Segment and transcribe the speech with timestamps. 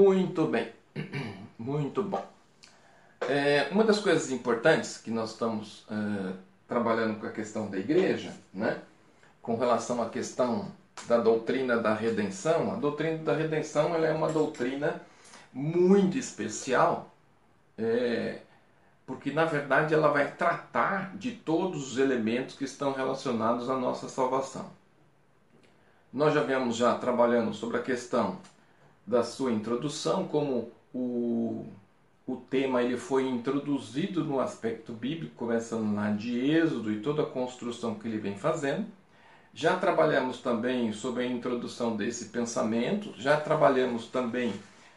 [0.00, 0.72] Muito bem,
[1.58, 2.26] muito bom.
[3.20, 6.32] É, uma das coisas importantes que nós estamos é,
[6.66, 8.80] trabalhando com a questão da igreja, né,
[9.42, 10.72] com relação à questão
[11.06, 15.02] da doutrina da redenção, a doutrina da redenção ela é uma doutrina
[15.52, 17.14] muito especial,
[17.76, 18.38] é,
[19.04, 24.08] porque na verdade ela vai tratar de todos os elementos que estão relacionados à nossa
[24.08, 24.70] salvação.
[26.10, 28.38] Nós já vemos já trabalhando sobre a questão
[29.10, 31.66] da sua introdução, como o,
[32.24, 37.26] o tema ele foi introduzido no aspecto bíblico, começando lá de Êxodo e toda a
[37.26, 38.86] construção que ele vem fazendo.
[39.52, 44.54] Já trabalhamos também sobre a introdução desse pensamento, já trabalhamos também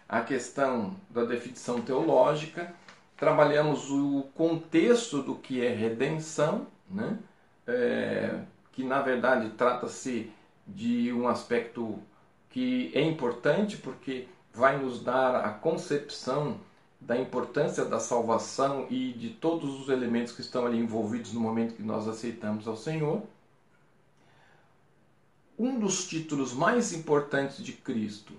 [0.07, 2.71] a questão da definição teológica,
[3.17, 7.17] trabalhamos o contexto do que é redenção, né?
[7.65, 8.41] É,
[8.73, 10.29] que na verdade trata-se
[10.67, 11.97] de um aspecto
[12.53, 16.59] que é importante porque vai nos dar a concepção
[17.01, 21.73] da importância da salvação e de todos os elementos que estão ali envolvidos no momento
[21.73, 23.23] que nós aceitamos ao Senhor.
[25.57, 28.33] Um dos títulos mais importantes de Cristo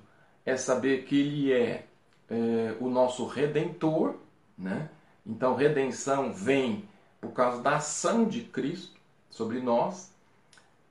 [0.47, 1.85] é saber que Ele é,
[2.31, 4.15] é o nosso redentor,
[4.57, 4.91] né?
[5.27, 6.89] Então, redenção vem
[7.21, 8.95] por causa da ação de Cristo
[9.29, 10.13] sobre nós.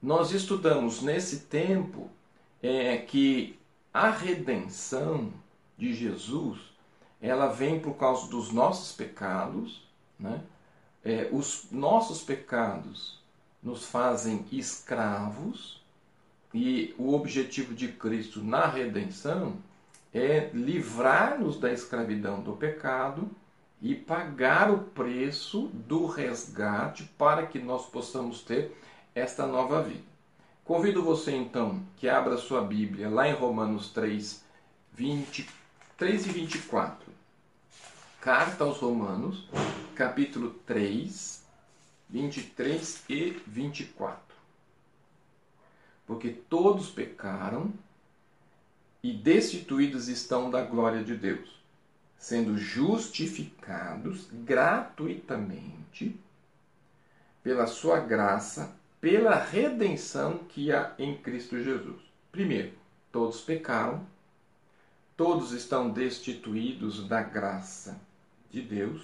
[0.01, 2.09] Nós estudamos nesse tempo
[2.63, 3.59] é que
[3.93, 5.31] a redenção
[5.77, 6.59] de Jesus
[7.21, 9.87] ela vem por causa dos nossos pecados,
[10.19, 10.41] né?
[11.05, 13.19] É, os nossos pecados
[13.61, 15.81] nos fazem escravos
[16.53, 19.57] e o objetivo de Cristo na redenção
[20.13, 23.29] é livrar-nos da escravidão do pecado
[23.81, 28.77] e pagar o preço do resgate para que nós possamos ter
[29.13, 30.12] esta nova vida.
[30.63, 34.41] Convido você então que abra sua Bíblia lá em Romanos 3,
[34.93, 37.11] 23 e 24.
[38.21, 39.45] Carta aos Romanos,
[39.93, 41.43] capítulo 3,
[42.09, 44.21] 23 e 24.
[46.07, 47.73] Porque todos pecaram
[49.03, 51.61] e destituídos estão da glória de Deus,
[52.17, 56.17] sendo justificados gratuitamente
[57.43, 58.73] pela sua graça
[59.03, 62.01] pela redenção que há em Cristo Jesus.
[62.31, 62.71] Primeiro,
[63.11, 64.07] todos pecaram,
[65.17, 67.99] todos estão destituídos da graça
[68.49, 69.01] de Deus,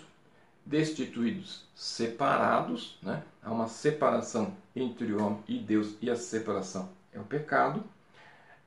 [0.65, 3.23] destituídos, separados, né?
[3.43, 7.83] há uma separação entre o homem e Deus, e a separação é o pecado.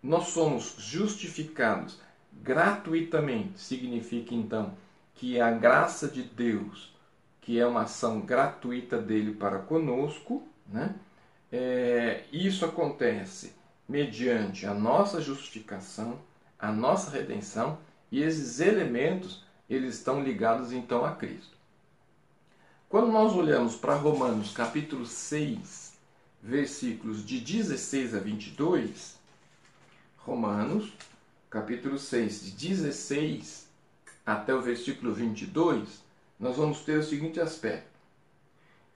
[0.02, 1.98] Nós somos justificados
[2.42, 4.74] gratuitamente, significa então
[5.14, 6.94] que a graça de Deus,
[7.40, 10.94] que é uma ação gratuita dele para conosco, né?
[11.52, 13.52] É, isso acontece
[13.86, 16.18] mediante a nossa justificação,
[16.58, 17.78] a nossa redenção,
[18.10, 21.56] e esses elementos eles estão ligados então a Cristo.
[22.88, 25.92] Quando nós olhamos para Romanos capítulo 6,
[26.42, 29.16] versículos de 16 a 22,
[30.18, 30.92] Romanos
[31.50, 33.68] capítulo 6, de 16
[34.24, 36.02] até o versículo 22,
[36.38, 37.90] nós vamos ter o seguinte aspecto: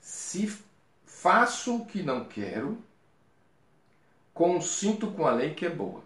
[0.00, 0.46] Se
[1.18, 2.76] Faço o que não quero,
[4.34, 6.02] consinto com a lei que é boa.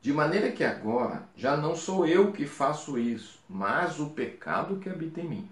[0.00, 4.88] De maneira que agora já não sou eu que faço isso, mas o pecado que
[4.88, 5.50] habita em mim.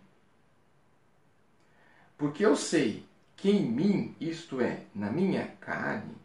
[2.19, 3.07] Porque eu sei
[3.37, 6.17] que em mim, isto é, na minha carne,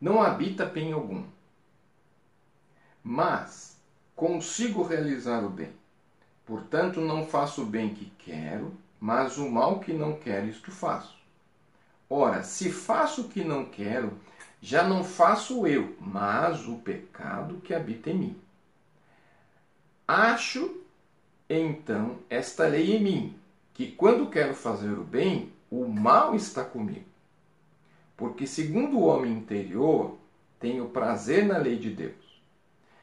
[0.00, 1.24] não habita bem algum.
[3.04, 3.80] Mas
[4.16, 5.72] consigo realizar o bem.
[6.44, 11.18] Portanto, não faço o bem que quero, mas o mal que não quero, isto faço.
[12.08, 14.12] Ora, se faço o que não quero,
[14.60, 18.36] já não faço eu, mas o pecado que habita em mim.
[20.06, 20.82] Acho,
[21.50, 23.38] então, esta lei em mim,
[23.74, 27.06] que quando quero fazer o bem, o mal está comigo.
[28.16, 30.16] Porque, segundo o homem interior,
[30.60, 32.40] tenho prazer na lei de Deus.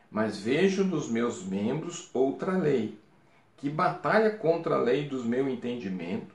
[0.09, 2.97] Mas vejo nos meus membros outra lei
[3.59, 6.33] que batalha contra a lei do meu entendimento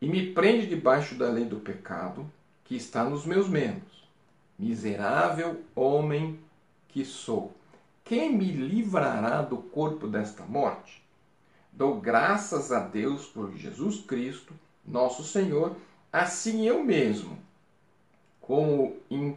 [0.00, 2.30] e me prende debaixo da lei do pecado
[2.64, 4.04] que está nos meus membros.
[4.58, 6.40] Miserável homem
[6.88, 7.54] que sou,
[8.04, 11.02] quem me livrará do corpo desta morte?
[11.72, 14.52] Dou graças a Deus por Jesus Cristo,
[14.84, 15.76] nosso Senhor,
[16.12, 17.38] assim eu mesmo,
[18.40, 19.36] como, in,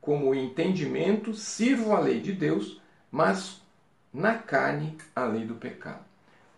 [0.00, 2.80] como entendimento, sirvo a lei de Deus,
[3.10, 3.61] mas
[4.12, 6.04] na carne a lei do pecado.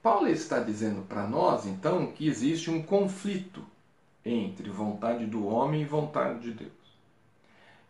[0.02, 3.64] Paulo está dizendo para nós, então, que existe um conflito
[4.24, 6.72] entre vontade do homem e vontade de Deus.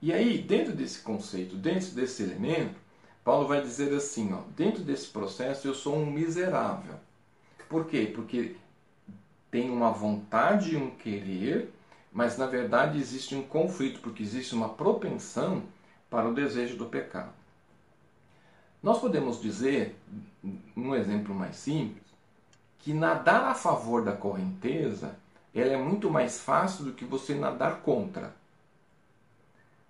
[0.02, 2.76] E aí, dentro desse conceito, dentro desse elemento,
[3.24, 6.96] Paulo vai dizer assim, ó, dentro desse processo eu sou um miserável.
[7.68, 8.12] Por quê?
[8.14, 8.54] Porque
[9.50, 11.72] tem uma vontade e um querer,
[12.12, 15.62] mas na verdade existe um conflito, porque existe uma propensão
[16.10, 17.32] para o desejo do pecado.
[18.84, 19.96] Nós podemos dizer,
[20.76, 22.04] um exemplo mais simples,
[22.80, 25.16] que nadar a favor da correnteza
[25.54, 28.36] ela é muito mais fácil do que você nadar contra.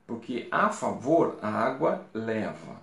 [0.06, 2.80] Porque a favor a água leva.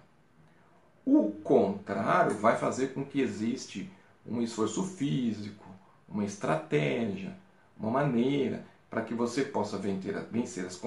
[1.06, 3.90] O contrário vai fazer com que existe
[4.28, 5.66] um esforço físico,
[6.10, 7.38] uma estratégia,
[7.80, 10.82] uma maneira para que você possa vencer, as,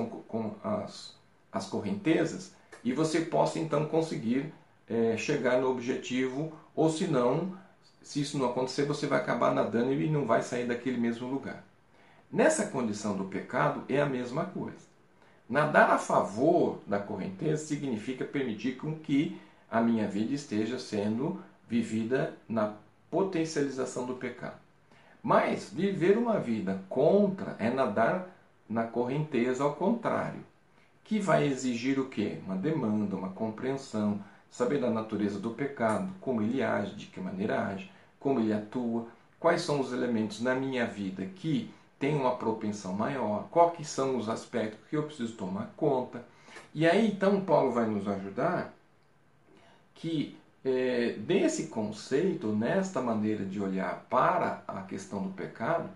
[0.63, 1.17] as,
[1.51, 2.53] as correntezas
[2.85, 4.53] e você possa então conseguir
[4.89, 7.57] é, chegar no objetivo, ou se não,
[8.03, 11.65] se isso não acontecer, você vai acabar nadando e não vai sair daquele mesmo lugar.
[12.31, 14.95] Nessa condição do pecado é a mesma coisa.
[15.49, 19.39] Nadar a favor da correnteza significa permitir com que
[19.71, 22.75] a minha vida esteja sendo vivida na
[23.11, 24.59] potencialização do pecado.
[25.23, 28.29] Mas viver uma vida contra é nadar
[28.69, 30.41] na correnteza ao contrário,
[31.03, 32.39] que vai exigir o quê?
[32.47, 34.23] Uma demanda, uma compreensão,
[34.55, 37.91] saber da natureza do pecado, como ele age, de que maneira age,
[38.21, 39.09] como ele atua,
[39.41, 44.29] quais são os elementos na minha vida que têm uma propensão maior, quais são os
[44.29, 46.25] aspectos que eu preciso tomar conta.
[46.73, 48.73] E aí então Paulo vai nos ajudar
[49.93, 55.91] que é, desse conceito, nesta maneira de olhar para a questão do pecado,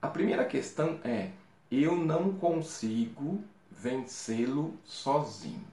[0.00, 1.30] a primeira questão é:
[1.72, 5.66] eu não consigo vencê-lo sozinho.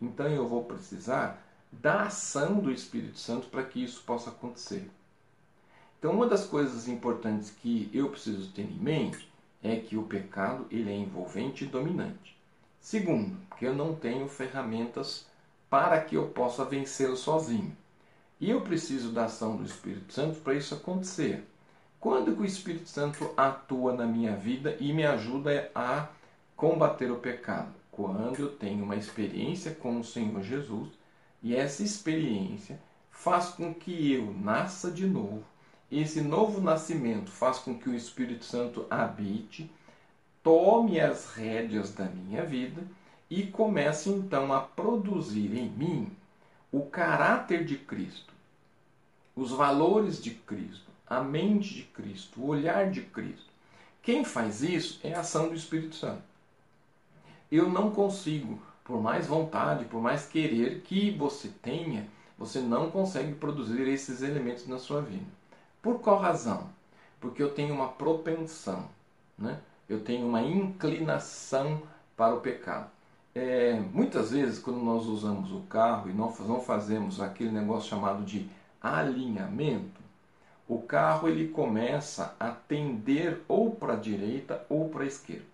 [0.00, 1.41] Então eu vou precisar
[1.72, 4.88] da ação do Espírito Santo para que isso possa acontecer.
[5.98, 9.30] Então, uma das coisas importantes que eu preciso ter em mente
[9.62, 12.36] é que o pecado ele é envolvente e dominante.
[12.80, 15.26] Segundo, que eu não tenho ferramentas
[15.70, 17.74] para que eu possa vencê-lo sozinho.
[18.40, 21.44] E eu preciso da ação do Espírito Santo para isso acontecer.
[22.00, 26.08] Quando que o Espírito Santo atua na minha vida e me ajuda a
[26.56, 27.72] combater o pecado?
[27.92, 30.88] Quando eu tenho uma experiência com o Senhor Jesus
[31.42, 32.80] e essa experiência
[33.10, 35.44] faz com que eu nasça de novo.
[35.90, 39.70] Esse novo nascimento faz com que o Espírito Santo habite,
[40.42, 42.82] tome as rédeas da minha vida
[43.28, 46.12] e comece então a produzir em mim
[46.70, 48.32] o caráter de Cristo,
[49.36, 53.52] os valores de Cristo, a mente de Cristo, o olhar de Cristo.
[54.02, 56.22] Quem faz isso é a ação do Espírito Santo.
[57.50, 58.60] Eu não consigo
[58.92, 62.06] por mais vontade, por mais querer que você tenha,
[62.36, 65.24] você não consegue produzir esses elementos na sua vida.
[65.80, 66.68] Por qual razão?
[67.18, 68.84] Porque eu tenho uma propensão,
[69.38, 69.58] né?
[69.88, 71.80] eu tenho uma inclinação
[72.14, 72.90] para o pecado.
[73.34, 78.22] É, muitas vezes, quando nós usamos o carro e nós não fazemos aquele negócio chamado
[78.24, 78.46] de
[78.78, 80.02] alinhamento,
[80.68, 85.46] o carro ele começa a tender ou para a direita ou para a esquerda.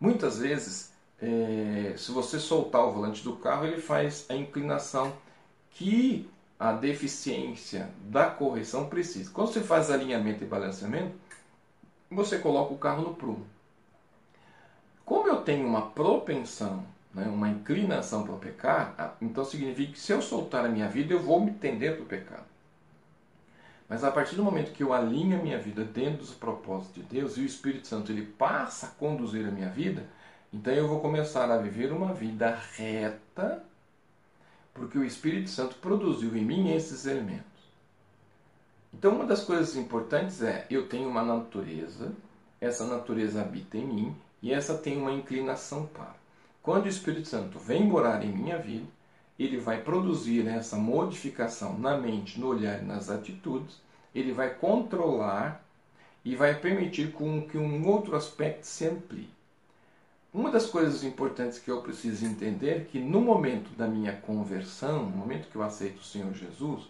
[0.00, 5.12] Muitas vezes é, se você soltar o volante do carro, ele faz a inclinação
[5.70, 6.28] que
[6.58, 9.30] a deficiência da correção precisa.
[9.30, 11.14] Quando você faz alinhamento e balanceamento,
[12.10, 13.46] você coloca o carro no prumo.
[15.04, 16.84] Como eu tenho uma propensão,
[17.14, 21.14] né, uma inclinação para o pecado, então significa que se eu soltar a minha vida,
[21.14, 22.44] eu vou me tender para o pecado.
[23.88, 27.02] Mas a partir do momento que eu alinho a minha vida dentro dos propósitos de
[27.02, 30.04] Deus e o Espírito Santo ele passa a conduzir a minha vida,
[30.52, 33.62] então eu vou começar a viver uma vida reta,
[34.72, 37.44] porque o Espírito Santo produziu em mim esses elementos.
[38.92, 42.12] Então, uma das coisas importantes é: eu tenho uma natureza,
[42.60, 46.16] essa natureza habita em mim e essa tem uma inclinação para.
[46.62, 48.86] Quando o Espírito Santo vem morar em minha vida,
[49.38, 53.80] ele vai produzir essa modificação na mente, no olhar e nas atitudes,
[54.14, 55.62] ele vai controlar
[56.24, 59.37] e vai permitir com que um outro aspecto se amplie.
[60.32, 65.04] Uma das coisas importantes que eu preciso entender é que no momento da minha conversão,
[65.04, 66.84] no momento que eu aceito o Senhor Jesus,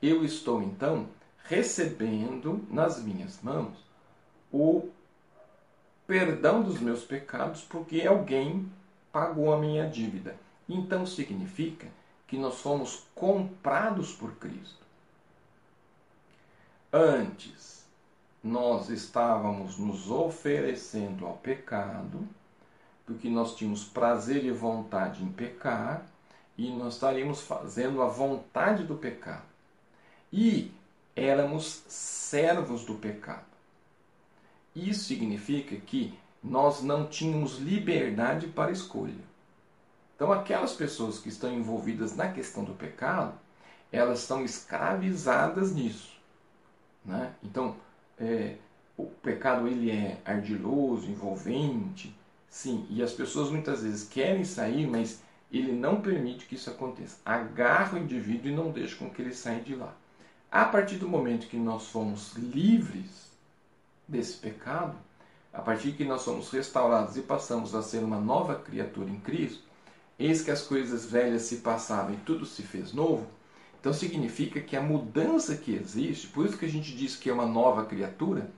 [0.00, 1.06] eu estou então
[1.44, 3.76] recebendo nas minhas mãos
[4.50, 4.88] o
[6.06, 8.70] perdão dos meus pecados porque alguém
[9.12, 10.34] pagou a minha dívida.
[10.66, 11.86] Então significa
[12.26, 14.82] que nós fomos comprados por Cristo.
[16.90, 17.84] Antes,
[18.42, 22.26] nós estávamos nos oferecendo ao pecado
[23.06, 26.06] porque nós tínhamos prazer e vontade em pecar
[26.56, 29.44] e nós estaríamos fazendo a vontade do pecado.
[30.32, 30.70] E
[31.14, 33.44] éramos servos do pecado.
[34.74, 39.32] Isso significa que nós não tínhamos liberdade para escolha.
[40.16, 43.34] Então, aquelas pessoas que estão envolvidas na questão do pecado,
[43.90, 46.16] elas estão escravizadas nisso.
[47.04, 47.34] Né?
[47.42, 47.76] Então,
[48.18, 48.56] é,
[48.96, 52.14] o pecado ele é ardiloso, envolvente,
[52.52, 57.16] sim, e as pessoas muitas vezes querem sair, mas ele não permite que isso aconteça.
[57.24, 59.96] Agarra o indivíduo e não deixa com que ele saia de lá.
[60.50, 63.30] A partir do momento que nós fomos livres
[64.06, 64.94] desse pecado,
[65.50, 69.64] a partir que nós somos restaurados e passamos a ser uma nova criatura em Cristo,
[70.18, 73.26] eis que as coisas velhas se passaram e tudo se fez novo.
[73.80, 77.32] Então significa que a mudança que existe, por isso que a gente diz que é
[77.32, 78.50] uma nova criatura,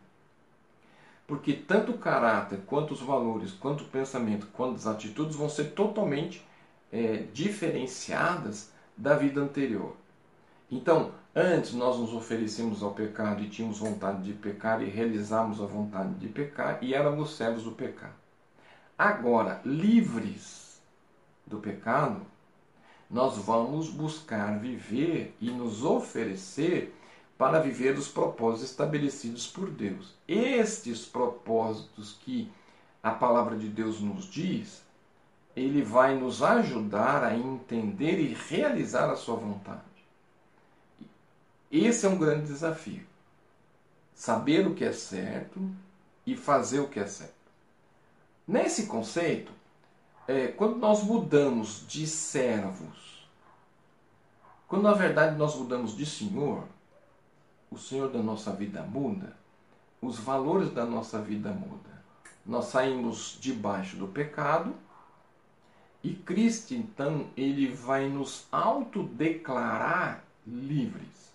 [1.27, 5.73] porque tanto o caráter, quanto os valores, quanto o pensamento, quanto as atitudes vão ser
[5.73, 6.45] totalmente
[6.93, 9.97] é, diferenciadas da vida anterior.
[10.71, 15.67] Então, antes nós nos oferecemos ao pecado e tínhamos vontade de pecar e realizamos a
[15.67, 18.15] vontade de pecar e éramos servos do pecado.
[18.97, 20.81] Agora, livres
[21.47, 22.21] do pecado,
[23.11, 26.95] nós vamos buscar viver e nos oferecer
[27.37, 30.15] para viver os propósitos estabelecidos por Deus.
[30.27, 32.51] Estes propósitos que
[33.03, 34.83] a palavra de Deus nos diz,
[35.55, 39.83] ele vai nos ajudar a entender e realizar a sua vontade.
[41.71, 43.05] Esse é um grande desafio.
[44.15, 45.61] Saber o que é certo
[46.25, 47.35] e fazer o que é certo.
[48.47, 49.53] Nesse conceito,
[50.27, 53.29] é, quando nós mudamos de servos,
[54.69, 56.65] quando na verdade nós mudamos de Senhor,
[57.71, 59.37] o Senhor da nossa vida muda,
[60.01, 61.95] os valores da nossa vida mudam.
[62.45, 64.75] Nós saímos debaixo do pecado
[66.05, 71.33] e Cristo, então, ele vai nos autodeclarar livres.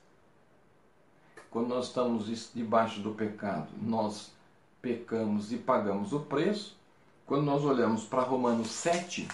[1.49, 4.31] Quando nós estamos debaixo do pecado, nós
[4.79, 6.77] pecamos e pagamos o preço.
[7.25, 9.27] Quando nós olhamos para Romanos 7,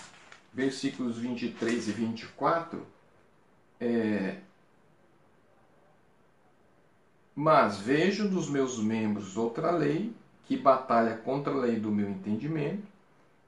[0.53, 2.87] versículos 23 e 24,
[3.81, 4.37] é,
[7.35, 10.13] mas vejo dos meus membros outra lei,
[10.45, 12.83] que batalha contra a lei do meu entendimento,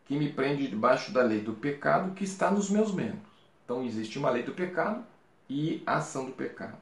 [0.06, 3.22] que me prende debaixo da lei do pecado que está nos meus membros.
[3.64, 5.04] Então existe uma lei do pecado
[5.50, 6.78] e a ação do pecado.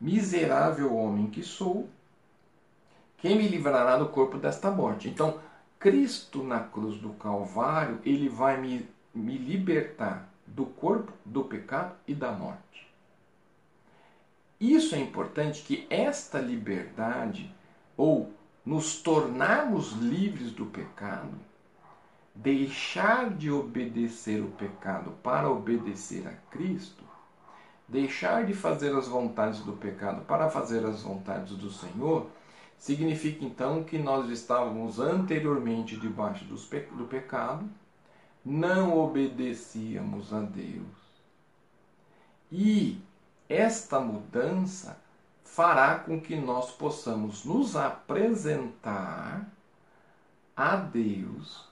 [0.00, 1.88] Miserável homem que sou,
[3.18, 5.08] quem me livrará do corpo desta morte?
[5.08, 5.38] Então,
[5.78, 12.14] Cristo na cruz do Calvário, ele vai me, me libertar do corpo, do pecado e
[12.14, 12.83] da morte.
[14.60, 17.54] Isso é importante que esta liberdade,
[17.96, 18.32] ou
[18.64, 21.34] nos tornarmos livres do pecado,
[22.34, 27.04] deixar de obedecer o pecado para obedecer a Cristo,
[27.86, 32.28] deixar de fazer as vontades do pecado para fazer as vontades do Senhor,
[32.76, 37.68] significa então que nós estávamos anteriormente debaixo do pecado,
[38.44, 41.04] não obedecíamos a Deus.
[42.50, 43.00] E
[43.48, 44.98] esta mudança
[45.44, 49.46] fará com que nós possamos nos apresentar
[50.56, 51.68] a Deus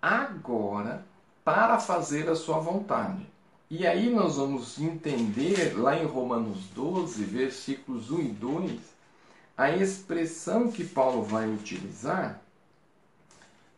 [0.00, 1.04] agora
[1.44, 3.26] para fazer a sua vontade.
[3.70, 8.80] E aí nós vamos entender lá em Romanos 12, versículos 1 e 2,
[9.56, 12.40] a expressão que Paulo vai utilizar.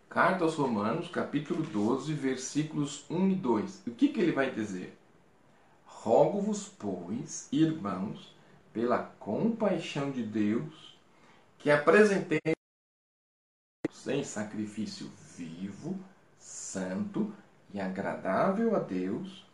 [0.09, 3.83] Carta aos Romanos, capítulo 12, versículos 1 e 2.
[3.87, 4.97] O que, que ele vai dizer?
[6.05, 8.37] Rogo-vos, pois, irmãos,
[8.75, 10.99] pela compaixão de Deus,
[11.59, 12.39] que apresentei
[14.09, 15.99] em sacrifício vivo,
[16.39, 17.33] santo
[17.73, 19.47] e agradável a Deus,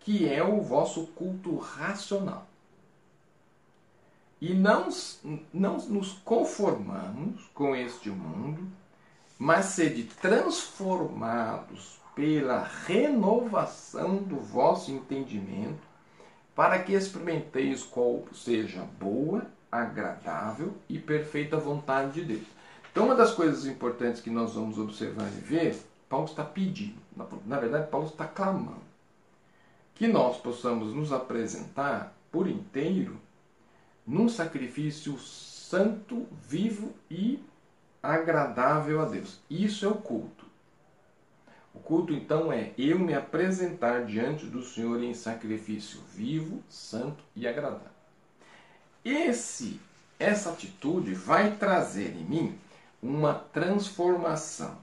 [0.00, 2.48] que é o vosso culto racional.
[4.40, 4.88] E não,
[5.52, 8.68] não nos conformamos com este mundo,
[9.38, 15.82] mas sede transformados pela renovação do vosso entendimento,
[16.54, 22.46] para que experimenteis qual seja boa, agradável e perfeita vontade de Deus.
[22.92, 25.76] Então, uma das coisas importantes que nós vamos observar e ver,
[26.08, 26.94] Paulo está pedindo,
[27.44, 28.84] na verdade, Paulo está clamando,
[29.96, 33.18] que nós possamos nos apresentar por inteiro
[34.06, 37.42] num sacrifício santo, vivo e
[38.00, 39.40] agradável a Deus.
[39.50, 40.43] Isso é o culto.
[41.74, 47.48] O culto, então, é eu me apresentar diante do Senhor em sacrifício vivo, santo e
[47.48, 47.92] agradável.
[49.04, 49.80] Esse,
[50.18, 52.58] essa atitude vai trazer em mim
[53.02, 54.78] uma transformação.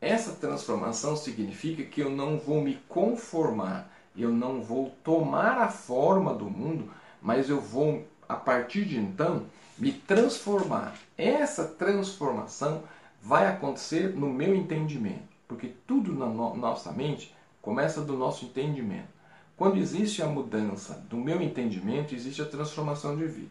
[0.00, 6.32] Essa transformação significa que eu não vou me conformar, eu não vou tomar a forma
[6.34, 9.46] do mundo, mas eu vou, a partir de então,
[9.76, 10.94] me transformar.
[11.18, 12.84] Essa transformação
[13.20, 19.08] vai acontecer no meu entendimento, porque tudo na no nossa mente começa do nosso entendimento.
[19.56, 23.50] Quando existe a mudança do meu entendimento, existe a transformação de vida.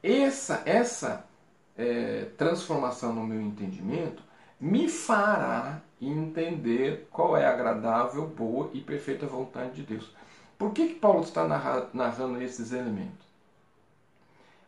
[0.00, 1.26] Essa, essa
[1.76, 4.22] é, transformação no meu entendimento
[4.60, 10.08] me fará entender qual é a agradável, boa e perfeita vontade de Deus.
[10.56, 11.48] Por que, que Paulo está
[11.92, 13.26] narrando esses elementos?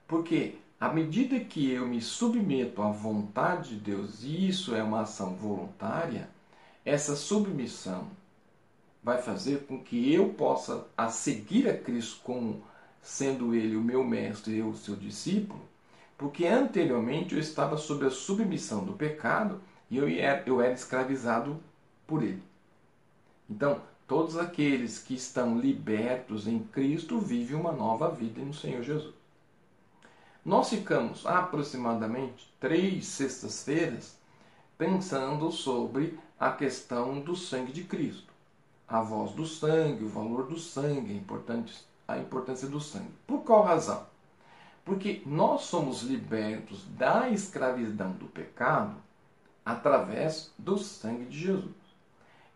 [0.08, 5.02] Porque à medida que eu me submeto à vontade de Deus, e isso é uma
[5.02, 6.28] ação voluntária,
[6.86, 8.08] essa submissão
[9.02, 12.62] vai fazer com que eu possa a seguir a Cristo como
[13.02, 15.60] sendo ele o meu mestre e eu o seu discípulo,
[16.16, 21.60] porque anteriormente eu estava sob a submissão do pecado e eu era, eu era escravizado
[22.06, 22.42] por ele.
[23.50, 29.14] Então, todos aqueles que estão libertos em Cristo vivem uma nova vida no Senhor Jesus.
[30.44, 34.16] Nós ficamos aproximadamente três sextas-feiras
[34.78, 38.32] pensando sobre a questão do sangue de Cristo.
[38.86, 41.22] A voz do sangue, o valor do sangue,
[42.06, 43.12] a importância do sangue.
[43.26, 44.06] Por qual razão?
[44.84, 48.94] Porque nós somos libertos da escravidão do pecado
[49.64, 51.74] através do sangue de Jesus.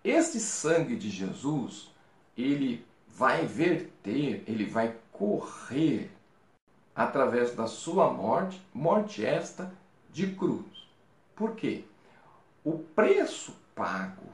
[0.04, 1.90] Este sangue de Jesus,
[2.36, 6.10] ele vai verter, ele vai correr
[6.94, 9.72] através da sua morte, morte esta
[10.12, 10.88] de cruz.
[11.34, 11.84] Por quê?
[12.64, 14.30] O preço pago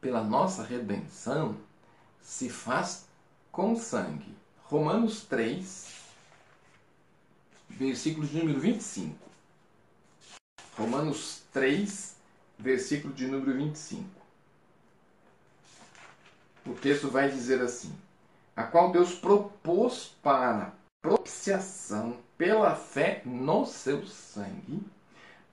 [0.00, 1.56] pela nossa redenção
[2.22, 3.06] se faz
[3.50, 4.32] com sangue.
[4.62, 5.92] Romanos 3,
[7.68, 9.18] versículo de número 25.
[10.78, 12.14] Romanos 3,
[12.56, 14.08] versículo de número 25.
[16.66, 17.92] O texto vai dizer assim:
[18.54, 24.80] A qual Deus propôs para propiciação pela fé no seu sangue,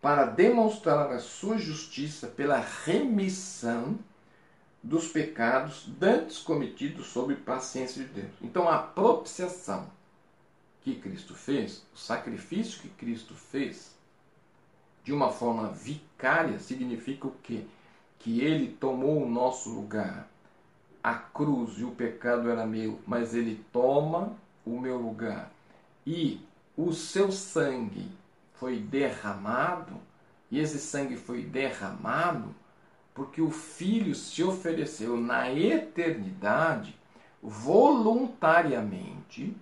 [0.01, 3.99] para demonstrar a sua justiça pela remissão
[4.81, 8.31] dos pecados dantes cometidos sob paciência de Deus.
[8.41, 9.87] Então, a propiciação
[10.81, 13.95] que Cristo fez, o sacrifício que Cristo fez,
[15.03, 17.63] de uma forma vicária, significa o quê?
[18.17, 20.27] Que ele tomou o nosso lugar.
[21.03, 24.35] A cruz e o pecado era meu, mas ele toma
[24.65, 25.51] o meu lugar.
[26.05, 26.41] E
[26.75, 28.09] o seu sangue
[28.62, 30.00] foi derramado,
[30.52, 32.54] e esse sangue foi derramado
[33.12, 36.95] porque o Filho se ofereceu na eternidade
[37.41, 39.58] voluntariamente,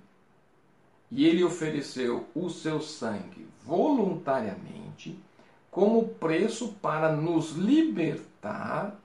[1.09, 5.17] e ele ofereceu o seu sangue voluntariamente
[5.71, 8.99] como preço para nos libertar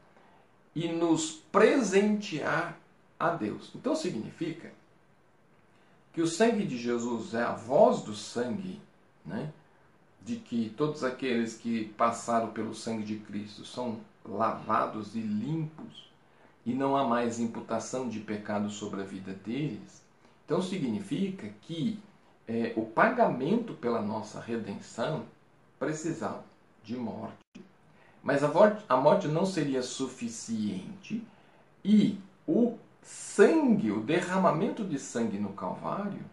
[0.74, 2.76] e nos presentear
[3.16, 3.70] a Deus.
[3.76, 4.72] Então significa
[6.12, 8.82] que o sangue de Jesus é a voz do sangue,
[9.24, 9.52] né?
[10.24, 16.10] De que todos aqueles que passaram pelo sangue de Cristo são lavados e limpos
[16.64, 20.02] e não há mais imputação de pecado sobre a vida deles.
[20.44, 22.00] Então significa que
[22.48, 25.24] é, o pagamento pela nossa redenção
[25.78, 26.44] precisava
[26.82, 27.62] de morte,
[28.22, 31.22] mas a morte, a morte não seria suficiente
[31.84, 36.24] e o sangue, o derramamento de sangue no Calvário,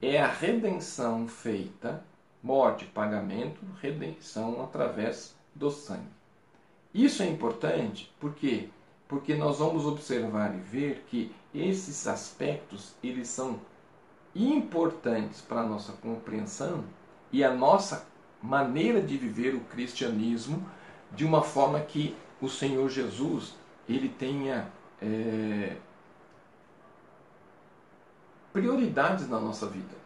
[0.00, 2.02] é a redenção feita,
[2.42, 6.08] morte, pagamento, redenção através do sangue.
[6.94, 8.68] Isso é importante porque
[9.08, 13.58] porque nós vamos observar e ver que esses aspectos eles são
[14.36, 16.84] importantes para a nossa compreensão
[17.32, 18.06] e a nossa
[18.42, 20.62] maneira de viver o cristianismo
[21.10, 23.54] de uma forma que o Senhor Jesus
[23.88, 24.70] ele tenha
[25.00, 25.76] é,
[28.52, 29.97] prioridades na nossa vida.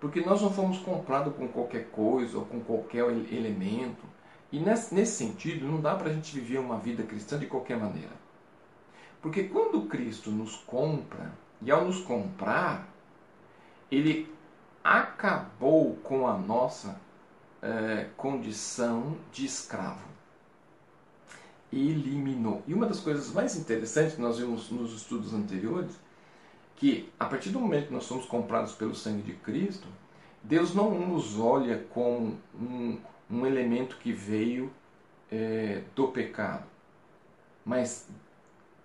[0.00, 4.02] Porque nós não fomos comprados com qualquer coisa ou com qualquer elemento.
[4.50, 8.12] E nesse, sentido, não dá para a gente viver uma vida cristã de qualquer maneira.
[9.20, 11.30] Porque quando Cristo nos compra,
[11.62, 12.88] e ao nos comprar,
[13.90, 14.32] ele
[14.82, 16.98] acabou com a nossa
[17.60, 20.08] é, condição de escravo.
[21.70, 22.62] Eliminou.
[22.66, 25.94] E uma das coisas mais interessantes que nós vimos nos estudos anteriores
[26.80, 29.86] que a partir do momento que nós somos comprados pelo sangue de Cristo,
[30.42, 32.98] Deus não nos olha como um,
[33.30, 34.72] um elemento que veio
[35.30, 36.64] é, do pecado,
[37.66, 38.08] mas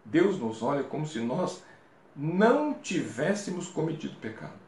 [0.03, 1.63] Deus nos olha como se nós
[2.13, 4.60] não tivéssemos cometido pecado.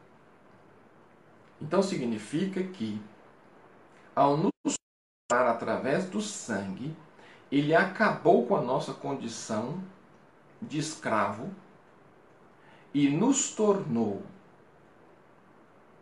[1.60, 2.98] Então significa que,
[4.16, 4.74] ao nos
[5.28, 6.96] comprar através do sangue,
[7.52, 9.84] ele acabou com a nossa condição
[10.62, 11.50] de escravo
[12.92, 14.22] e nos tornou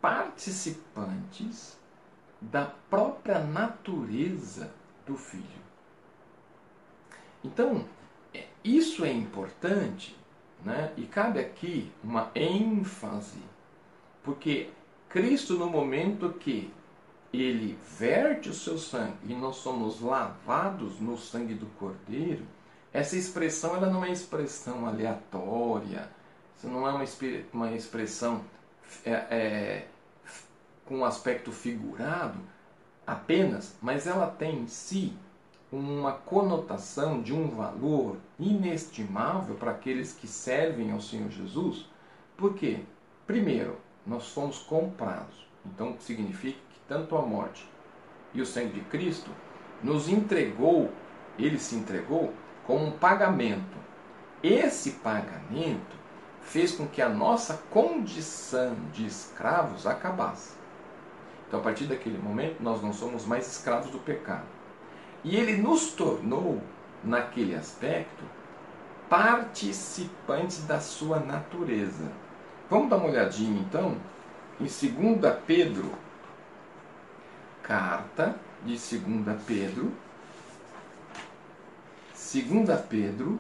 [0.01, 1.77] participantes
[2.41, 4.71] da própria natureza
[5.05, 5.67] do Filho.
[7.43, 7.85] Então,
[8.35, 10.17] é, isso é importante,
[10.65, 10.93] né?
[10.97, 13.43] e cabe aqui uma ênfase,
[14.23, 14.71] porque
[15.09, 16.73] Cristo, no momento que
[17.33, 22.45] ele verte o seu sangue e nós somos lavados no sangue do Cordeiro,
[22.93, 26.11] essa expressão ela não é expressão aleatória,
[26.57, 27.05] isso não é uma,
[27.53, 28.43] uma expressão
[29.05, 29.87] é, é,
[30.87, 32.39] com um aspecto figurado
[33.07, 35.13] apenas, mas ela tem em si
[35.71, 41.87] uma conotação de um valor inestimável para aqueles que servem ao Senhor Jesus.
[42.37, 42.81] Por quê?
[43.27, 45.47] Primeiro, nós fomos comprados.
[45.65, 47.69] Então significa que tanto a morte
[48.33, 49.31] e o sangue de Cristo
[49.83, 50.91] nos entregou,
[51.39, 52.33] ele se entregou
[52.65, 53.77] como um pagamento.
[54.43, 55.96] Esse pagamento
[56.47, 60.55] fez com que a nossa condição de escravos acabasse.
[61.47, 64.47] Então, a partir daquele momento, nós não somos mais escravos do pecado.
[65.25, 66.63] E ele nos tornou,
[67.03, 68.25] naquele aspecto,
[69.09, 72.11] participantes da sua natureza.
[72.71, 73.97] Vamos dar uma olhadinha então
[74.61, 75.93] em 2 Pedro,
[77.63, 79.93] carta de 2 Pedro,
[82.15, 83.39] 2 Pedro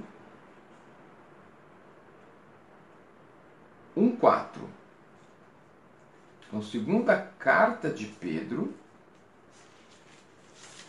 [3.97, 4.61] 1,4.
[6.47, 8.75] Então, segunda carta de Pedro,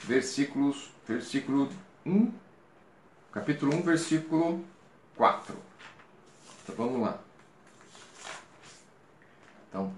[0.03, 1.69] versículos, versículo
[2.05, 2.31] 1,
[3.31, 4.65] capítulo 1, versículo
[5.15, 5.55] 4.
[6.63, 7.19] Então, vamos lá.
[9.69, 9.93] Então,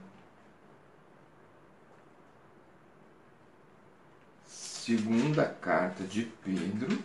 [4.46, 7.04] segunda carta de Pedro,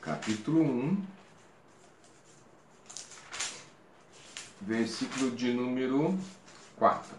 [0.00, 1.06] capítulo 1,
[4.60, 6.18] versículo de número
[6.76, 7.14] 4.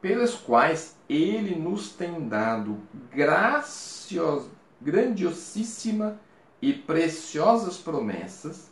[0.00, 2.78] Pelas quais ele nos tem dado
[3.10, 4.46] gracios,
[4.80, 6.18] grandiosíssima
[6.62, 8.70] e preciosas promessas,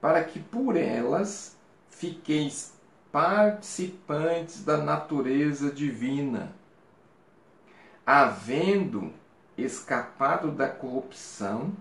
[0.00, 1.56] para que por elas
[1.88, 2.74] fiqueis
[3.10, 6.52] participantes da natureza divina,
[8.04, 9.12] havendo
[9.56, 11.72] escapado da corrupção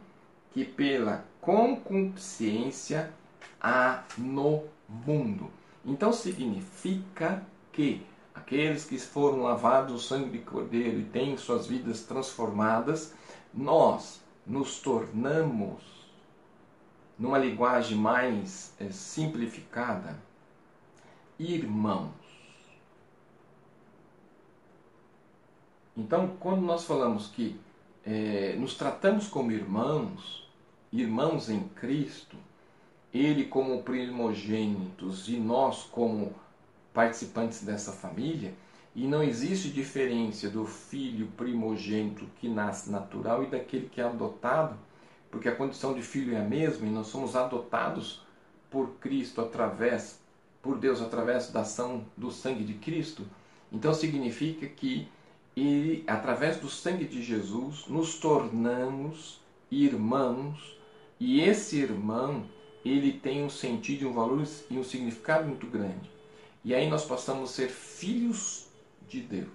[0.53, 3.13] que pela concupiscência
[3.61, 5.49] há no mundo.
[5.83, 12.03] Então significa que aqueles que foram lavados no sangue de cordeiro e têm suas vidas
[12.03, 13.13] transformadas,
[13.53, 15.81] nós nos tornamos,
[17.17, 20.19] numa linguagem mais é, simplificada,
[21.39, 22.13] irmãos.
[25.97, 27.59] Então, quando nós falamos que
[28.05, 30.47] é, nos tratamos como irmãos,
[30.91, 32.37] irmãos em Cristo,
[33.17, 36.33] ele como primogênitos e nós como
[36.93, 38.53] participantes dessa família,
[38.93, 44.77] e não existe diferença do filho primogênito que nasce natural e daquele que é adotado,
[45.31, 48.21] porque a condição de filho é a mesma e nós somos adotados
[48.69, 50.19] por Cristo através,
[50.61, 53.25] por Deus através da ação do sangue de Cristo.
[53.71, 55.07] Então significa que
[55.55, 60.77] ele, através do sangue de Jesus, nos tornamos irmãos
[61.19, 62.43] e esse irmão
[62.85, 66.09] ele tem um sentido, um valor e um significado muito grande.
[66.63, 68.67] E aí nós passamos a ser filhos
[69.09, 69.49] de Deus.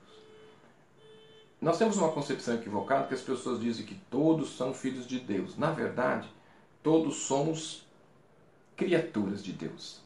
[1.61, 5.57] Nós temos uma concepção equivocada que as pessoas dizem que todos são filhos de Deus.
[5.57, 6.29] Na verdade,
[6.83, 7.87] todos somos
[8.77, 10.01] criaturas de Deus.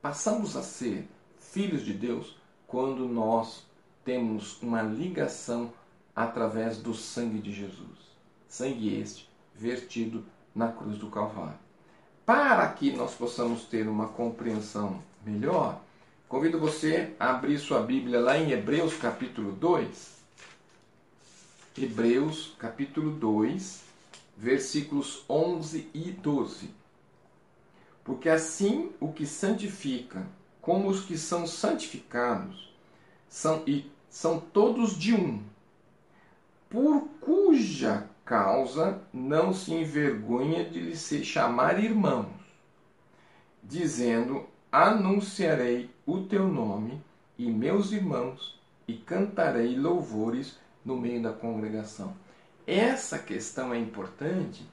[0.00, 3.64] Passamos a ser filhos de Deus quando nós
[4.04, 5.72] temos uma ligação
[6.14, 8.12] através do sangue de Jesus.
[8.48, 11.61] Sangue este vertido na cruz do Calvário.
[12.24, 15.80] Para que nós possamos ter uma compreensão melhor,
[16.28, 20.12] convido você a abrir sua Bíblia lá em Hebreus capítulo 2.
[21.76, 23.82] Hebreus capítulo 2,
[24.36, 26.70] versículos 11 e 12.
[28.04, 30.24] Porque assim o que santifica,
[30.60, 32.72] como os que são santificados,
[33.28, 35.42] são e são todos de um,
[36.70, 42.32] por cuja causa não se envergonha de lhe se chamar irmãos,
[43.62, 47.02] dizendo: Anunciarei o teu nome
[47.38, 52.16] e meus irmãos, e cantarei louvores no meio da congregação.
[52.66, 54.66] Essa questão é importante,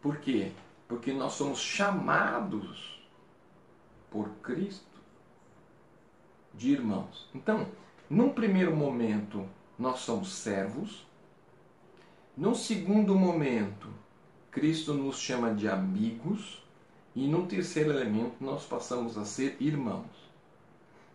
[0.00, 0.52] por quê?
[0.86, 3.02] Porque nós somos chamados
[4.10, 5.00] por Cristo
[6.52, 7.28] de irmãos.
[7.34, 7.66] Então,
[8.08, 11.06] num primeiro momento, nós somos servos,
[12.36, 13.88] num segundo momento,
[14.50, 16.62] Cristo nos chama de amigos.
[17.14, 20.24] E num terceiro elemento, nós passamos a ser irmãos.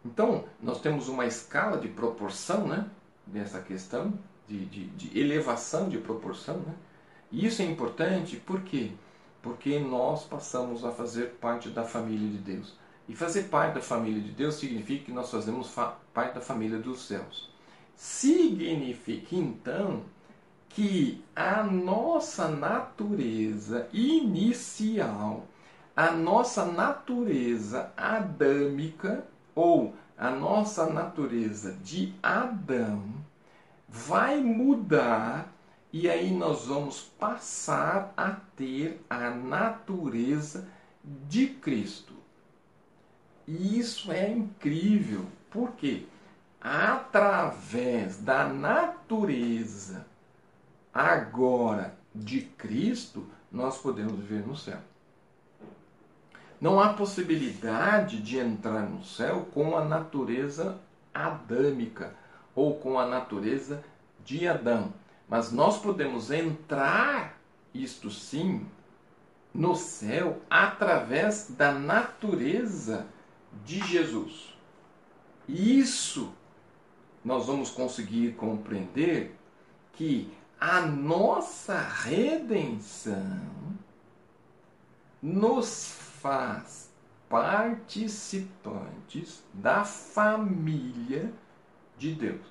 [0.06, 2.90] Então, nós temos uma escala de proporção né,
[3.28, 6.58] dessa questão, de, de, de elevação de proporção.
[6.60, 6.74] Né?
[7.32, 8.92] E isso é importante por quê?
[9.42, 12.78] Porque nós passamos a fazer parte da família de Deus.
[13.10, 15.70] E fazer parte da família de Deus significa que nós fazemos
[16.14, 17.50] parte da família dos céus.
[17.96, 20.04] Significa então
[20.70, 25.46] que a nossa natureza inicial,
[25.96, 33.04] a nossa natureza adâmica ou a nossa natureza de Adão
[33.88, 35.52] vai mudar
[35.92, 40.68] e aí nós vamos passar a ter a natureza
[41.04, 42.14] de Cristo.
[43.48, 46.06] E isso é incrível, porque
[46.62, 50.06] através da natureza
[50.93, 54.80] agora de Cristo, nós podemos viver no céu.
[56.60, 60.80] Não há possibilidade de entrar no céu com a natureza
[61.13, 62.13] adâmica
[62.54, 63.84] ou com a natureza
[64.25, 64.93] de Adão.
[65.28, 67.39] Mas nós podemos entrar,
[67.73, 68.65] isto sim,
[69.54, 73.08] no céu através da natureza
[73.63, 74.54] de Jesus.
[75.47, 76.34] Isso
[77.23, 79.36] nós vamos conseguir compreender
[79.93, 83.39] que a nossa redenção
[85.22, 86.89] nos faz
[87.30, 91.32] participantes da família
[91.98, 92.41] de Deus.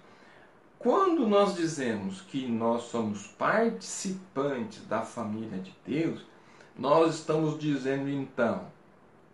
[0.79, 6.25] Quando nós dizemos que nós somos participantes da família de Deus,
[6.79, 8.71] nós estamos dizendo então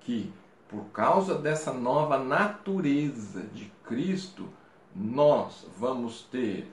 [0.00, 0.32] que
[0.68, 4.48] por causa dessa nova natureza de Cristo,
[4.96, 6.72] nós vamos ter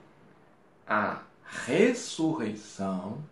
[0.88, 3.24] a ressurreição,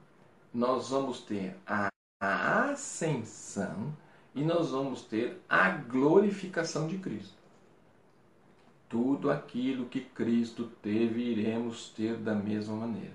[0.53, 3.95] nós vamos ter a ascensão
[4.35, 7.37] e nós vamos ter a glorificação de Cristo.
[8.89, 13.13] Tudo aquilo que Cristo teve, iremos ter da mesma maneira.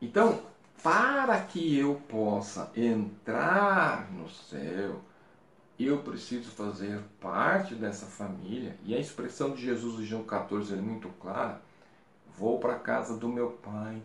[0.00, 0.40] Então,
[0.82, 5.00] para que eu possa entrar no céu,
[5.78, 8.76] eu preciso fazer parte dessa família.
[8.84, 11.60] E a expressão de Jesus em João 14 é muito clara.
[12.38, 14.02] Vou para a casa do meu pai,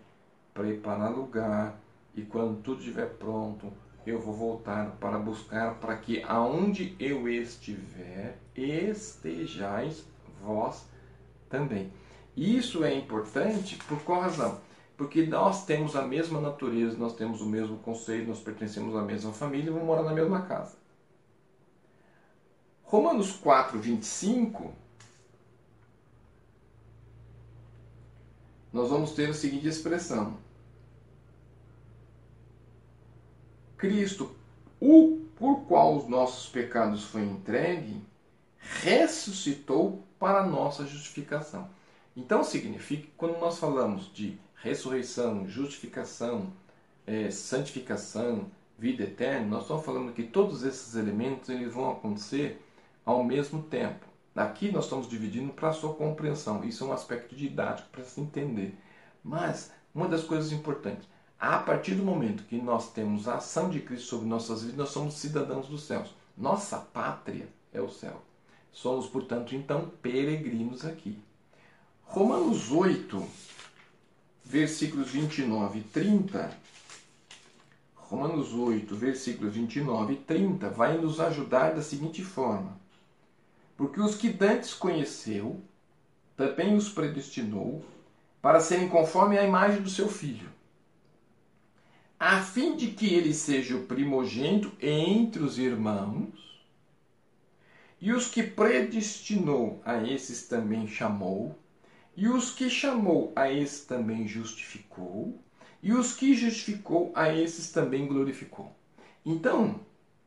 [0.54, 1.78] preparar lugar,
[2.16, 3.72] e quando tudo estiver pronto,
[4.06, 10.06] eu vou voltar para buscar, para que aonde eu estiver, estejais
[10.42, 10.86] vós
[11.50, 11.92] também.
[12.36, 14.60] Isso é importante por qual razão?
[14.96, 19.34] Porque nós temos a mesma natureza, nós temos o mesmo conceito, nós pertencemos à mesma
[19.34, 20.78] família e vamos morar na mesma casa.
[22.84, 24.74] Romanos 4, 25,
[28.72, 30.38] nós vamos ter a seguinte expressão:
[33.78, 34.36] Cristo,
[34.80, 38.00] o por qual os nossos pecados foi entregue,
[38.60, 41.68] ressuscitou para nossa justificação.
[42.16, 46.54] Então significa que quando nós falamos de ressurreição, justificação,
[47.08, 52.62] é, santificação, vida eterna, nós estamos falando que todos esses elementos eles vão acontecer
[53.04, 54.11] ao mesmo tempo.
[54.36, 56.64] Aqui nós estamos dividindo para a sua compreensão.
[56.64, 58.78] Isso é um aspecto didático para se entender.
[59.24, 63.82] Mas uma das coisas importantes, a partir do momento que nós temos a ação de
[63.82, 66.16] Cristo sobre nossas vidas, nós somos cidadãos dos céus.
[66.38, 68.22] Nossa pátria é o céu.
[68.72, 71.20] Somos, portanto, então peregrinos aqui.
[72.04, 73.28] Romanos 8,
[74.46, 76.58] versículos 29 e 30.
[77.96, 82.81] Romanos 8, versículos 29 e 30 vai nos ajudar da seguinte forma:
[83.82, 85.60] porque os que dantes conheceu,
[86.38, 87.84] também os predestinou
[88.40, 90.48] para serem conforme a imagem do seu filho,
[92.20, 96.62] a fim de que ele seja o primogênito entre os irmãos.
[98.00, 101.58] E os que predestinou a esses também chamou,
[102.16, 105.40] e os que chamou a esses também justificou,
[105.82, 108.76] e os que justificou a esses também glorificou.
[109.26, 109.80] Então,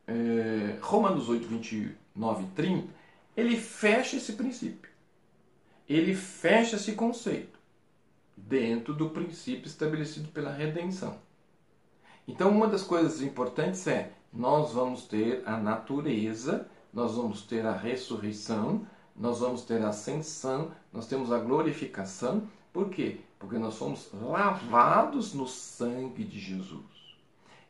[0.09, 3.04] é, Romanos 8, 29 e 30
[3.37, 4.91] ele fecha esse princípio.
[5.89, 7.59] Ele fecha esse conceito
[8.37, 11.19] dentro do princípio estabelecido pela redenção.
[12.27, 17.77] Então, uma das coisas importantes é nós vamos ter a natureza, nós vamos ter a
[17.77, 22.49] ressurreição, nós vamos ter a ascensão, nós temos a glorificação.
[22.73, 23.21] Por quê?
[23.39, 27.04] Porque nós somos lavados no sangue de Jesus.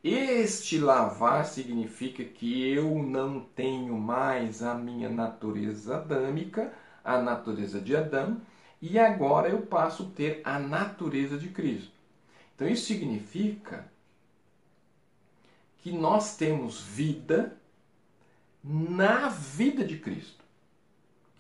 [0.05, 7.97] Este lavar significa que eu não tenho mais a minha natureza adâmica, a natureza de
[7.97, 8.39] Adão,
[8.83, 11.91] e agora eu passo a ter a natureza de Cristo.
[12.55, 13.91] Então isso significa
[15.79, 17.57] que nós temos vida
[18.63, 20.45] na vida de Cristo,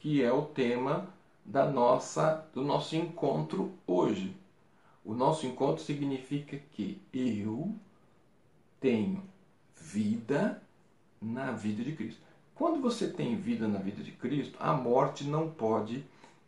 [0.00, 1.06] que é o tema
[1.44, 4.34] da nossa do nosso encontro hoje.
[5.04, 7.74] O nosso encontro significa que eu
[8.84, 9.22] tenho
[9.74, 10.62] vida
[11.18, 12.20] na vida de Cristo.
[12.54, 16.04] Quando você tem vida na vida de Cristo, a morte não pode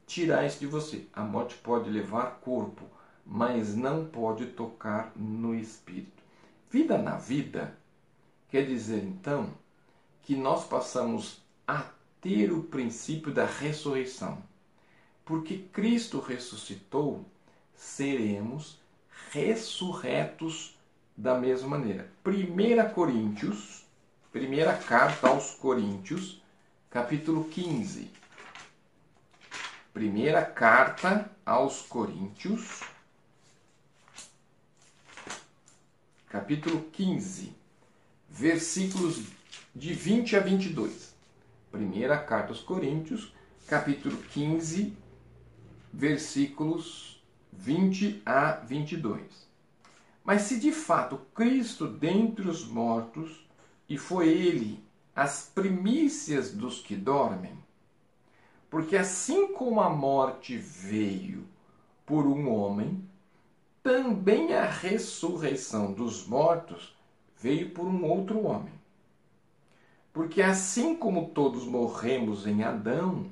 [0.07, 1.07] tirar isso de você.
[1.15, 2.85] A morte pode levar corpo,
[3.25, 6.23] mas não pode tocar no espírito.
[6.71, 7.75] Vida na vida
[8.51, 9.49] quer dizer então
[10.21, 11.87] que nós passamos a
[12.21, 14.43] ter o princípio da ressurreição.
[15.25, 17.25] Porque Cristo ressuscitou,
[17.75, 18.79] seremos
[19.33, 20.76] ressurretos
[21.17, 22.11] da mesma maneira.
[22.25, 23.87] 1 Coríntios,
[24.31, 26.43] primeira carta aos Coríntios,
[26.91, 28.11] capítulo 15.
[29.95, 32.83] Primeira carta aos Coríntios,
[36.29, 37.51] capítulo 15,
[38.29, 39.23] versículos
[39.75, 41.15] de 20 a 22.
[41.73, 43.33] Primeira carta aos Coríntios,
[43.67, 44.93] capítulo 15,
[45.91, 49.47] versículos 20 a 22.
[50.27, 53.47] Mas se de fato Cristo dentre os mortos,
[53.89, 54.85] e foi ele
[55.15, 57.57] as primícias dos que dormem,
[58.69, 61.47] porque assim como a morte veio
[62.05, 63.09] por um homem,
[63.85, 66.97] também a ressurreição dos mortos
[67.39, 68.75] veio por um outro homem.
[70.13, 73.27] Porque assim como todos morremos em Adão,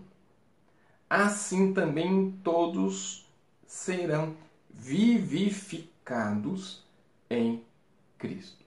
[1.10, 3.28] assim também todos
[3.66, 4.36] serão
[4.70, 6.83] vivificados
[7.34, 7.64] em
[8.18, 8.64] Cristo.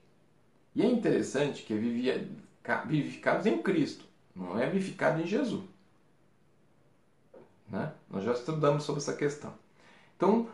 [0.74, 4.04] E é interessante que é vivificados em Cristo,
[4.34, 5.64] não é vivificado em Jesus.
[7.68, 7.92] Né?
[8.08, 9.52] Nós já estudamos sobre essa questão.
[10.16, 10.48] Então,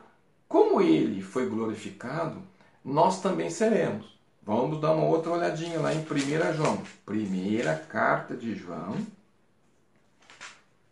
[0.48, 2.42] como ele foi glorificado,
[2.84, 4.14] nós também seremos.
[4.42, 6.82] Vamos dar uma outra olhadinha lá em 1 João.
[7.06, 8.94] Primeira carta de João,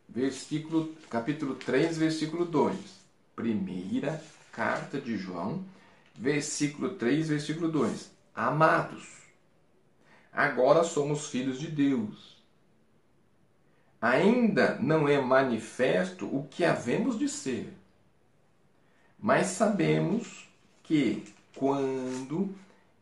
[0.09, 2.77] versículo, capítulo 3, versículo 2.
[3.37, 5.63] Primeira carta de João,
[6.15, 8.11] versículo 3, versículo 2.
[8.35, 9.07] Amados,
[10.33, 12.33] agora somos filhos de Deus
[14.03, 17.73] ainda não é manifesto o que havemos de ser.
[19.17, 20.49] Mas sabemos
[20.83, 21.23] que,
[21.55, 22.53] quando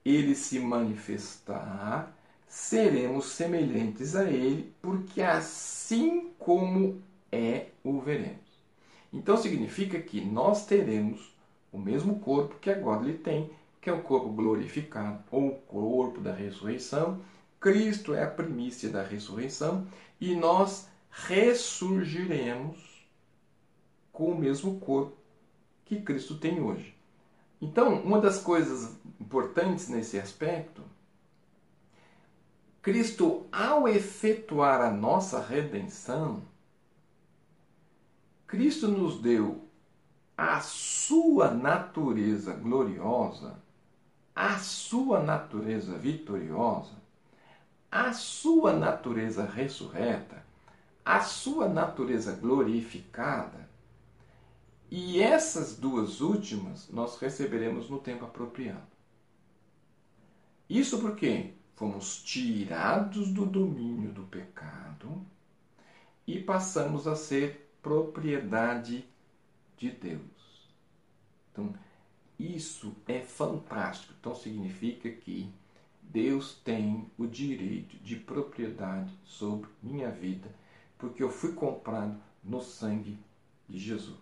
[0.04, 2.14] ele se manifestar,
[2.46, 7.00] seremos semelhantes a ele, porque assim como
[7.32, 8.50] é, o veremos.
[9.10, 11.34] Então significa que nós teremos
[11.72, 16.20] o mesmo corpo que agora ele tem, que é o corpo glorificado, ou o corpo
[16.20, 17.20] da ressurreição.
[17.58, 19.86] Cristo é a primícia da ressurreição
[20.20, 23.06] e nós ressurgiremos
[24.12, 25.16] com o mesmo corpo
[25.84, 26.94] que Cristo tem hoje.
[27.60, 30.82] Então, uma das coisas importantes nesse aspecto,
[32.80, 36.42] Cristo, ao efetuar a nossa redenção,
[38.46, 39.68] Cristo nos deu
[40.42, 43.60] a sua natureza gloriosa,
[44.34, 46.94] a sua natureza vitoriosa,
[47.90, 50.42] a sua natureza ressurreta,
[51.04, 53.68] a sua natureza glorificada.
[54.90, 58.80] E essas duas últimas nós receberemos no tempo apropriado.
[60.70, 65.20] Isso porque fomos tirados do domínio do pecado
[66.26, 69.04] e passamos a ser propriedade
[69.80, 70.70] de Deus.
[71.50, 71.74] Então,
[72.38, 74.14] isso é fantástico.
[74.20, 75.52] Então, significa que
[76.00, 80.48] Deus tem o direito de propriedade sobre minha vida
[81.00, 82.14] porque eu fui comprado
[82.44, 83.18] no sangue
[83.68, 84.18] de Jesus.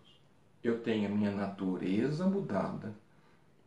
[0.62, 2.94] Eu tenho a minha natureza mudada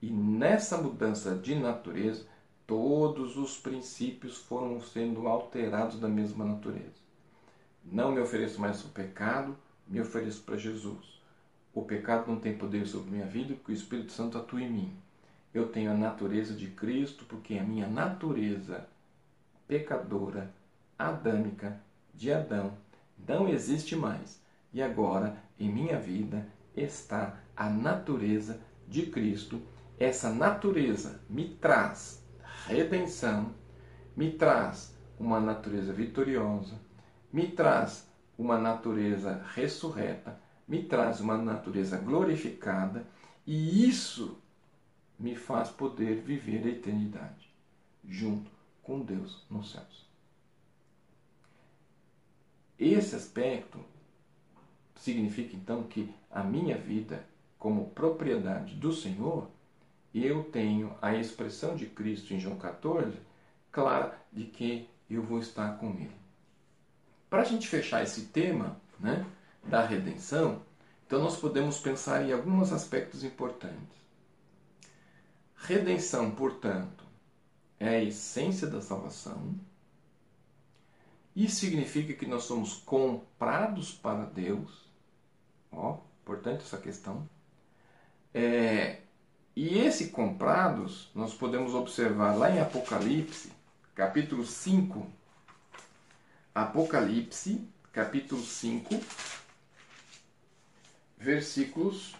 [0.02, 2.26] e nessa mudança de natureza,
[2.66, 7.02] todos os princípios foram sendo alterados da mesma natureza.
[7.84, 9.56] Não me ofereço mais o pecado,
[9.88, 11.21] me ofereço para Jesus.
[11.74, 14.94] O pecado não tem poder sobre minha vida porque o Espírito Santo atua em mim.
[15.54, 18.88] Eu tenho a natureza de Cristo porque a minha natureza
[19.68, 20.54] pecadora,
[21.00, 21.80] adâmica,
[22.14, 22.74] de Adão,
[23.28, 24.42] não existe mais.
[24.74, 29.62] E agora, em minha vida, está a natureza de Cristo.
[29.98, 32.26] Essa natureza me traz
[32.66, 33.54] redenção,
[34.16, 36.76] me traz uma natureza vitoriosa,
[37.32, 40.40] me traz uma natureza ressurreta,
[40.72, 43.06] me traz uma natureza glorificada,
[43.46, 44.40] e isso
[45.20, 47.50] me faz poder viver a eternidade
[48.08, 48.50] junto
[48.82, 50.10] com Deus nos céus.
[52.80, 53.80] Esse aspecto
[54.96, 57.28] significa então que a minha vida,
[57.60, 59.50] como propriedade do Senhor,
[60.16, 63.18] eu tenho a expressão de Cristo em João 14,
[63.74, 66.16] clara de que eu vou estar com Ele.
[67.30, 69.26] Para a gente fechar esse tema né,
[69.64, 70.62] da redenção,
[71.06, 74.02] então nós podemos pensar em alguns aspectos importantes.
[75.56, 77.04] Redenção, portanto,
[77.80, 79.56] é a essência da salvação.
[81.36, 84.90] Isso significa que nós somos comprados para Deus.
[85.72, 87.28] Ó, importante essa questão.
[88.34, 89.02] É,
[89.56, 93.52] e esse comprados, nós podemos observar lá em Apocalipse,
[93.94, 95.06] capítulo 5.
[96.54, 98.96] Apocalipse, capítulo 5,
[101.22, 102.16] versículos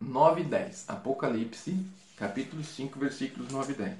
[0.00, 0.88] 9 e 10.
[0.88, 1.76] Apocalipse,
[2.16, 3.96] capítulo 5, versículos 9 e 10.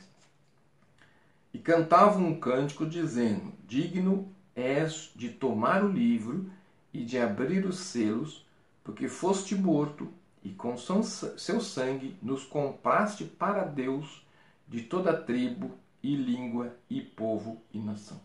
[1.54, 6.48] E cantavam um cântico dizendo: Digno és de tomar o livro
[6.94, 8.46] e de abrir os selos,
[8.84, 10.08] porque foste morto
[10.44, 14.24] e com seu sangue nos compraste para Deus
[14.68, 18.20] de toda tribo e língua e povo e nação.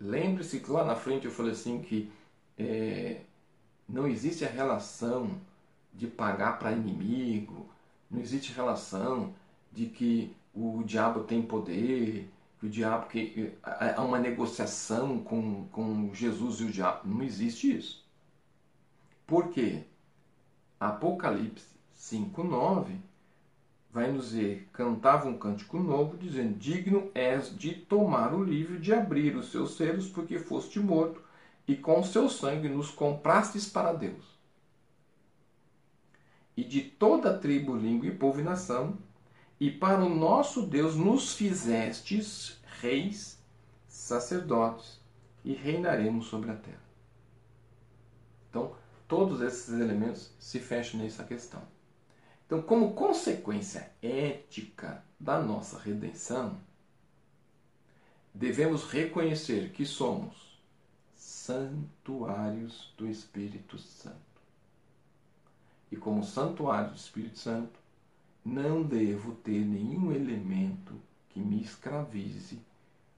[0.00, 2.10] Lembre-se que lá na frente eu falei assim que
[2.58, 3.20] é,
[3.88, 5.30] não existe a relação
[5.94, 7.66] de pagar para inimigo,
[8.10, 9.32] não existe relação
[9.72, 12.28] de que o diabo tem poder,
[12.58, 17.08] que o diabo que há uma negociação com, com Jesus e o diabo.
[17.08, 18.04] Não existe isso.
[19.26, 19.84] Por quê?
[20.80, 22.96] Apocalipse 5:9
[23.90, 28.92] vai nos dizer: cantava um cântico novo, dizendo: Digno és de tomar o livro, de
[28.92, 31.27] abrir os seus selos, porque foste morto
[31.68, 34.24] e com o seu sangue nos comprastes para Deus.
[36.56, 38.96] E de toda tribo, língua e povo e nação,
[39.60, 43.38] e para o nosso Deus nos fizestes reis,
[43.86, 44.98] sacerdotes,
[45.44, 46.82] e reinaremos sobre a terra.
[48.48, 48.74] Então,
[49.06, 51.62] todos esses elementos se fecham nessa questão.
[52.46, 56.58] Então, como consequência ética da nossa redenção,
[58.34, 60.47] devemos reconhecer que somos
[61.48, 64.18] santuários do Espírito Santo.
[65.90, 67.80] E como santuário do Espírito Santo,
[68.44, 70.92] não devo ter nenhum elemento
[71.30, 72.60] que me escravize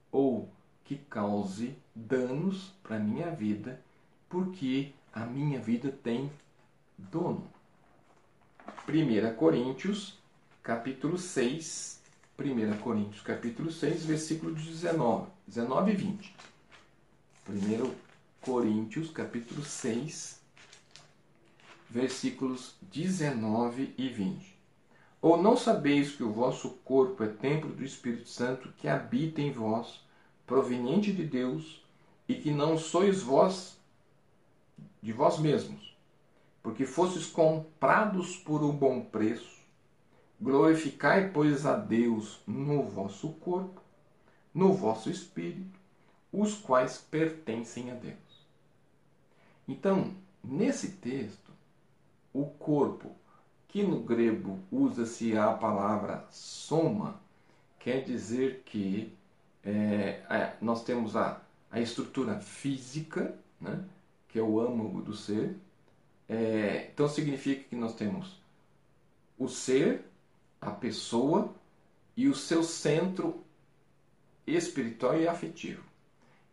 [0.09, 0.49] ou
[0.85, 3.81] que cause danos para a minha vida,
[4.29, 6.31] porque a minha vida tem
[6.97, 7.43] dono.
[8.87, 10.17] 1 Coríntios,
[10.63, 12.01] capítulo 6,
[12.39, 16.35] 1 Coríntios, capítulo 6, versículo 19, 19 e 20.
[17.43, 17.93] Primeiro
[18.41, 20.41] Coríntios, capítulo 6,
[21.87, 24.57] versículos 19 e 20.
[25.21, 29.51] Ou não sabeis que o vosso corpo é templo do Espírito Santo que habita em
[29.51, 30.03] vós,
[30.47, 31.85] proveniente de Deus,
[32.27, 33.77] e que não sois vós
[35.03, 35.95] de vós mesmos,
[36.63, 39.59] porque fostes comprados por um bom preço.
[40.41, 43.79] Glorificai, pois, a Deus no vosso corpo,
[44.51, 45.79] no vosso espírito,
[46.33, 48.30] os quais pertencem a Deus.
[49.67, 51.51] Então, nesse texto,
[52.33, 53.15] o corpo,
[53.67, 57.19] que no grego usa-se a palavra soma,
[57.79, 59.13] quer dizer que
[59.63, 63.83] é, nós temos a, a estrutura física, né,
[64.27, 65.55] que é o âmago do ser.
[66.27, 68.39] É, então significa que nós temos
[69.37, 70.05] o ser,
[70.59, 71.53] a pessoa
[72.15, 73.43] e o seu centro
[74.45, 75.83] espiritual e afetivo.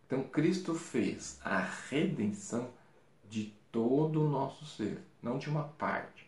[0.06, 2.70] Então Cristo fez a redenção
[3.30, 6.26] de todo o nosso ser, não de uma parte,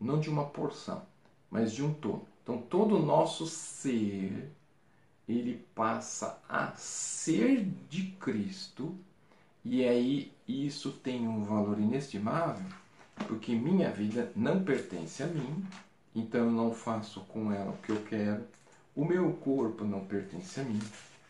[0.00, 1.02] não de uma porção,
[1.50, 2.26] mas de um todo.
[2.42, 4.50] Então todo o nosso ser
[5.28, 8.94] ele passa a ser de Cristo
[9.64, 12.66] e aí isso tem um valor inestimável,
[13.28, 15.64] porque minha vida não pertence a mim,
[16.14, 18.44] então eu não faço com ela o que eu quero.
[18.96, 20.80] O meu corpo não pertence a mim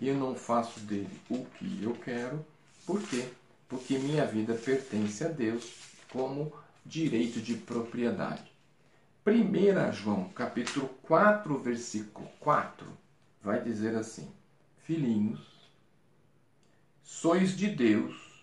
[0.01, 2.45] e eu não faço dele o que eu quero.
[2.87, 3.29] Por quê?
[3.71, 5.73] Porque minha vida pertence a Deus
[6.11, 6.53] como
[6.85, 8.51] direito de propriedade.
[9.25, 12.85] 1 João, capítulo 4, versículo 4,
[13.41, 14.29] vai dizer assim:
[14.79, 15.41] Filhinhos,
[17.05, 18.43] sois de Deus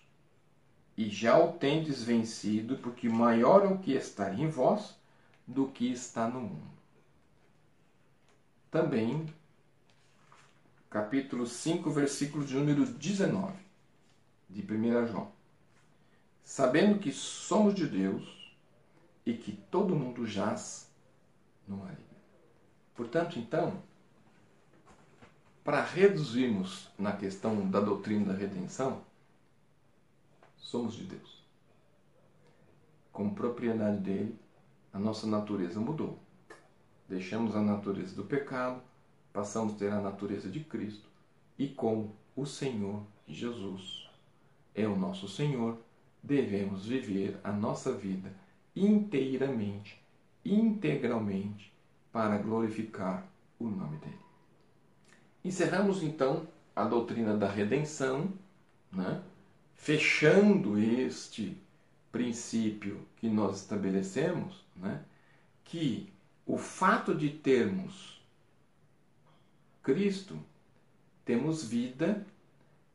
[0.96, 4.96] e já o tendes vencido, porque maior é o que está em vós
[5.46, 6.78] do que está no mundo.
[8.70, 9.26] Também,
[10.88, 13.67] capítulo 5, versículo de número 19
[14.48, 15.30] de 1 João.
[16.42, 18.56] Sabendo que somos de Deus
[19.26, 20.90] e que todo mundo jaz
[21.66, 22.04] no maligno.
[22.94, 23.82] Portanto, então,
[25.62, 29.02] para reduzirmos na questão da doutrina da redenção,
[30.56, 31.44] somos de Deus.
[33.12, 34.38] Como propriedade dele,
[34.92, 36.18] a nossa natureza mudou.
[37.06, 38.80] Deixamos a natureza do pecado,
[39.32, 41.08] passamos a ter a natureza de Cristo
[41.58, 44.07] e com o Senhor Jesus
[44.80, 45.78] é o nosso Senhor,
[46.22, 48.32] devemos viver a nossa vida
[48.74, 50.00] inteiramente
[50.44, 51.72] integralmente
[52.12, 53.26] para glorificar
[53.58, 54.18] o nome dele.
[55.44, 58.32] Encerramos então a doutrina da redenção,
[58.92, 59.22] né?
[59.74, 61.56] fechando este
[62.10, 65.02] princípio que nós estabelecemos, né?
[65.64, 66.12] que
[66.46, 68.18] o fato de termos
[69.82, 70.38] Cristo,
[71.24, 72.26] temos vida,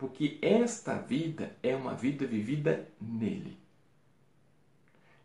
[0.03, 3.57] porque esta vida é uma vida vivida nele.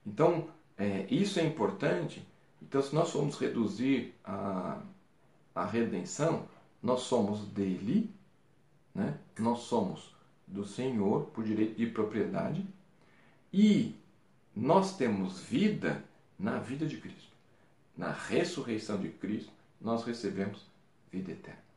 [0.07, 2.25] Então, é, isso é importante.
[2.63, 4.81] Então, se nós formos reduzir a,
[5.53, 6.47] a redenção,
[6.81, 8.09] nós somos dele,
[8.95, 9.19] né?
[9.37, 10.15] nós somos
[10.47, 12.65] do Senhor por direito de propriedade
[13.53, 13.97] e
[14.55, 16.05] nós temos vida
[16.39, 17.33] na vida de Cristo.
[17.97, 19.51] Na ressurreição de Cristo,
[19.81, 20.65] nós recebemos
[21.11, 21.68] vida eterna.